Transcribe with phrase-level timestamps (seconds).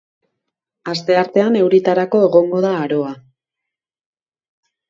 [0.93, 3.15] Asteartean euritarako egongo da aroa.